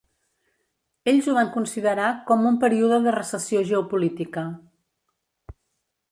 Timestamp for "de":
3.07-3.13